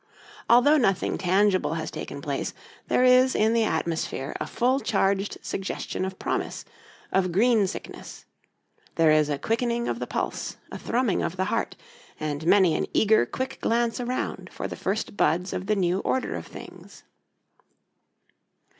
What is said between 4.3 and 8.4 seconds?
a full charged suggestion of promise, of green sickness;